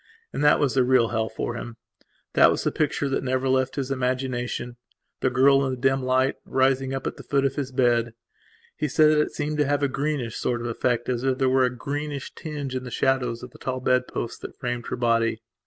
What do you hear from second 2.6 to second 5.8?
the picture that never left his imaginationthe girl, in the